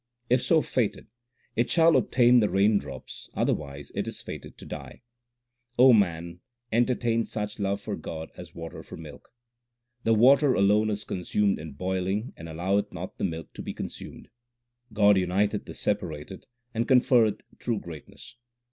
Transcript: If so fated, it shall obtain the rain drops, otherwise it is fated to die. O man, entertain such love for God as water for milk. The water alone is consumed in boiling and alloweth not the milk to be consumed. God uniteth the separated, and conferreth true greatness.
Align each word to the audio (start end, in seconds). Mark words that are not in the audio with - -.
If 0.31 0.41
so 0.41 0.63
fated, 0.63 1.05
it 1.55 1.69
shall 1.69 1.95
obtain 1.95 2.39
the 2.39 2.49
rain 2.49 2.79
drops, 2.79 3.29
otherwise 3.35 3.91
it 3.93 4.07
is 4.07 4.19
fated 4.19 4.57
to 4.57 4.65
die. 4.65 5.03
O 5.77 5.93
man, 5.93 6.39
entertain 6.71 7.23
such 7.23 7.59
love 7.59 7.81
for 7.81 7.95
God 7.95 8.31
as 8.35 8.55
water 8.55 8.81
for 8.81 8.97
milk. 8.97 9.29
The 10.03 10.15
water 10.15 10.55
alone 10.55 10.89
is 10.89 11.03
consumed 11.03 11.59
in 11.59 11.73
boiling 11.73 12.33
and 12.35 12.49
alloweth 12.49 12.91
not 12.91 13.19
the 13.19 13.23
milk 13.25 13.53
to 13.53 13.61
be 13.61 13.75
consumed. 13.75 14.29
God 14.91 15.17
uniteth 15.17 15.65
the 15.65 15.75
separated, 15.75 16.47
and 16.73 16.87
conferreth 16.87 17.43
true 17.59 17.77
greatness. 17.79 18.37